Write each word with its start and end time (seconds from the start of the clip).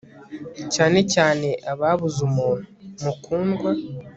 cyane 0.73 0.99
cyane 1.13 1.47
ababuze 1.71 2.19
umuntu 2.29 2.67
mukundwa 3.03 3.69